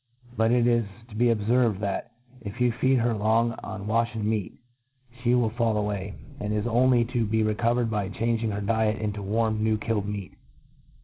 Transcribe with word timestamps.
But 0.35 0.49
it 0.49 0.65
is 0.65 0.85
to 1.09 1.15
be 1.15 1.25
obferved, 1.27 1.77
that, 1.81 2.13
if 2.41 2.59
you 2.59 2.71
feed 2.71 2.95
her 2.97 3.13
long 3.13 3.51
on 3.63 3.85
waftien 3.85 4.23
meat, 4.23 4.55
(he 5.11 5.35
will 5.35 5.51
fall 5.51 5.77
away, 5.77 6.15
and 6.39 6.51
is 6.51 6.65
only 6.65 7.05
to 7.13 7.23
be 7.23 7.43
recovered 7.43 7.91
by 7.91 8.09
changing 8.09 8.49
her 8.49 8.61
diet 8.61 8.99
into 8.99 9.21
warnv 9.21 9.59
new 9.59 9.77
killed 9.77 10.07
meat. 10.07 10.33